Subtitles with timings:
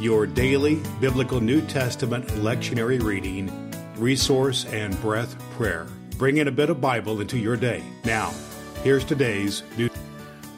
[0.00, 5.86] your daily biblical New Testament lectionary reading, resource, and breath prayer.
[6.18, 7.82] Bring in a bit of Bible into your day.
[8.04, 8.34] Now,
[8.82, 9.88] here's today's New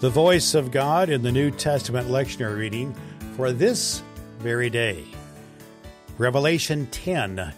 [0.01, 2.95] The voice of God in the New Testament lectionary reading
[3.37, 4.03] for this
[4.39, 5.05] very day.
[6.19, 7.53] Revelation 10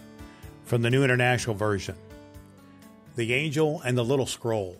[0.65, 1.95] from the New International Version.
[3.15, 4.77] The angel and the little scroll.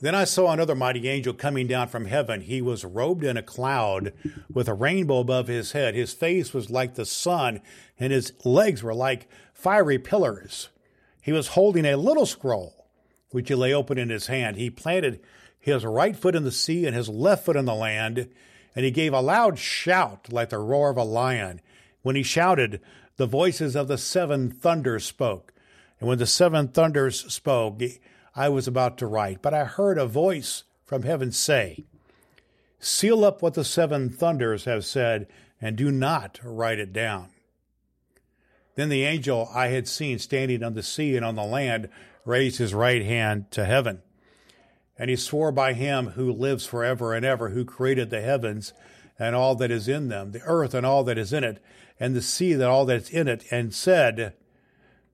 [0.00, 2.42] Then I saw another mighty angel coming down from heaven.
[2.42, 4.12] He was robed in a cloud
[4.52, 5.94] with a rainbow above his head.
[5.94, 7.60] His face was like the sun,
[7.98, 10.68] and his legs were like fiery pillars.
[11.22, 12.86] He was holding a little scroll,
[13.30, 14.56] which he lay open in his hand.
[14.56, 15.20] He planted
[15.58, 18.28] his right foot in the sea and his left foot in the land,
[18.74, 21.60] and he gave a loud shout like the roar of a lion.
[22.02, 22.80] When he shouted,
[23.16, 25.54] the voices of the seven thunders spoke.
[25.98, 27.80] And when the seven thunders spoke,
[28.36, 31.86] I was about to write, but I heard a voice from heaven say,
[32.78, 35.26] Seal up what the seven thunders have said,
[35.60, 37.30] and do not write it down.
[38.74, 41.88] Then the angel I had seen standing on the sea and on the land
[42.26, 44.02] raised his right hand to heaven.
[44.98, 48.74] And he swore by him who lives forever and ever, who created the heavens
[49.18, 51.62] and all that is in them, the earth and all that is in it,
[51.98, 54.34] and the sea and all that's in it, and said,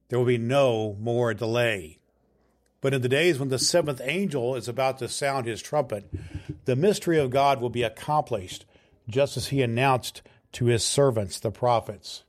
[0.09, 2.01] There will be no more delay.
[2.83, 6.05] But in the days when the seventh angel is about to sound his trumpet,
[6.65, 8.67] the mystery of God will be accomplished,
[9.09, 10.21] just as he announced
[10.53, 12.25] to his servants, the prophets.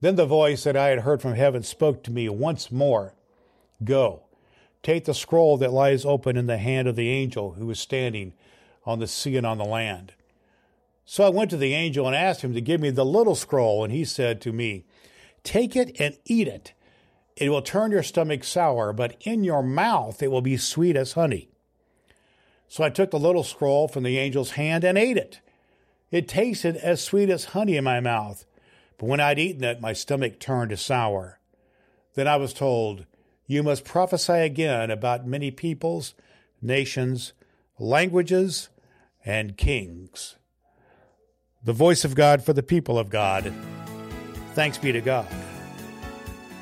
[0.00, 3.14] Then the voice that I had heard from heaven spoke to me once more
[3.84, 4.24] Go,
[4.82, 8.32] take the scroll that lies open in the hand of the angel who is standing
[8.84, 10.14] on the sea and on the land.
[11.04, 13.84] So I went to the angel and asked him to give me the little scroll,
[13.84, 14.86] and he said to me,
[15.44, 16.72] Take it and eat it
[17.40, 21.14] it will turn your stomach sour, but in your mouth it will be sweet as
[21.14, 21.48] honey.
[22.68, 25.40] So I took the little scroll from the angel's hand and ate it.
[26.10, 28.44] It tasted as sweet as honey in my mouth,
[28.98, 31.40] but when I'd eaten it, my stomach turned to sour.
[32.14, 33.06] Then I was told,
[33.46, 36.14] You must prophesy again about many peoples,
[36.60, 37.32] nations,
[37.78, 38.68] languages,
[39.24, 40.36] and kings.
[41.64, 43.52] The voice of God for the people of God.
[44.54, 45.26] Thanks be to God.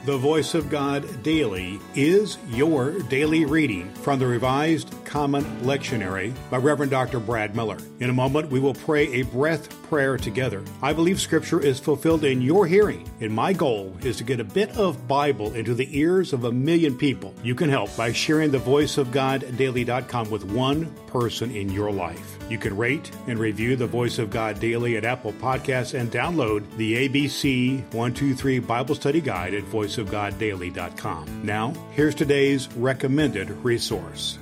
[0.08, 6.56] The Voice of God Daily is your daily reading from the Revised Common Lectionary by
[6.56, 7.20] Reverend Dr.
[7.20, 7.76] Brad Miller.
[8.00, 10.62] In a moment, we will pray a breath prayer together.
[10.80, 14.44] I believe Scripture is fulfilled in your hearing, and my goal is to get a
[14.44, 17.34] bit of Bible into the ears of a million people.
[17.42, 21.90] You can help by sharing the Voice of God Daily.com with one person in your
[21.90, 22.38] life.
[22.48, 26.64] You can rate and review the Voice of God Daily at Apple Podcasts and download
[26.76, 29.64] the ABC 123 Bible Study Guide at
[30.04, 31.42] voiceofgoddaily.com.
[31.44, 34.38] Now, here's today's recommended resource.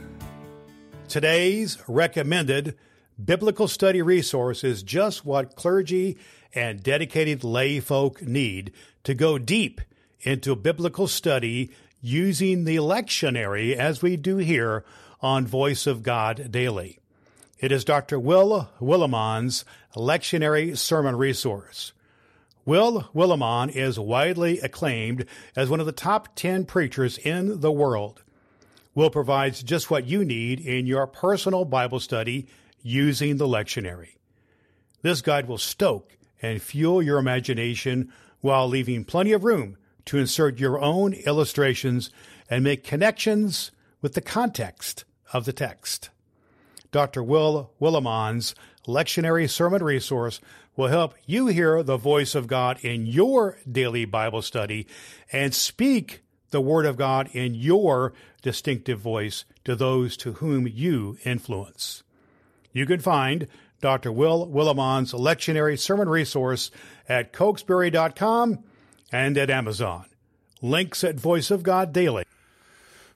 [1.08, 2.76] Today's recommended
[3.22, 6.18] biblical study resource is just what clergy
[6.54, 8.72] and dedicated lay folk need
[9.04, 9.80] to go deep
[10.20, 14.84] into biblical study using the lectionary as we do here
[15.20, 16.98] on Voice of God Daily.
[17.58, 18.20] It is Dr.
[18.20, 21.92] Will Willimon's lectionary sermon resource.
[22.66, 28.24] Will Willimon is widely acclaimed as one of the top 10 preachers in the world.
[28.92, 32.48] Will provides just what you need in your personal Bible study
[32.82, 34.16] using the lectionary.
[35.02, 39.76] This guide will stoke and fuel your imagination while leaving plenty of room
[40.06, 42.10] to insert your own illustrations
[42.50, 43.70] and make connections
[44.02, 46.10] with the context of the text.
[46.90, 47.22] Dr.
[47.22, 48.56] Will Willimon's
[48.88, 50.40] lectionary sermon resource
[50.76, 54.86] will help you hear the voice of God in your daily Bible study
[55.32, 58.12] and speak the Word of God in your
[58.42, 62.02] distinctive voice to those to whom you influence.
[62.72, 63.48] You can find
[63.80, 64.12] Dr.
[64.12, 66.70] Will Willimon's lectionary sermon resource
[67.08, 68.58] at cokesbury.com
[69.12, 70.06] and at Amazon.
[70.62, 72.24] Links at Voice of God Daily.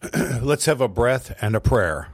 [0.41, 2.09] Let's have a breath and a prayer.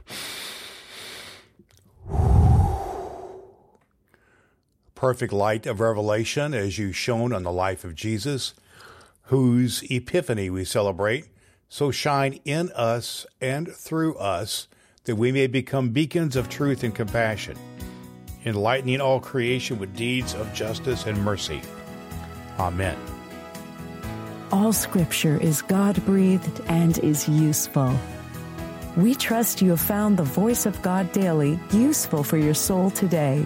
[4.97, 8.55] Perfect light of revelation as you shone on the life of Jesus,
[9.25, 11.27] whose epiphany we celebrate.
[11.69, 14.67] So shine in us and through us
[15.03, 17.57] that we may become beacons of truth and compassion
[18.47, 21.61] enlightening all creation with deeds of justice and mercy.
[22.59, 22.97] Amen.
[24.51, 27.93] All scripture is God breathed and is useful.
[28.95, 33.45] We trust you have found the voice of God daily useful for your soul today.